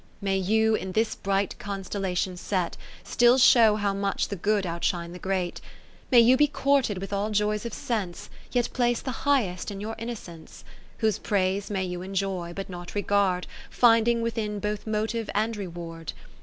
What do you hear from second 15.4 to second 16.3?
reward.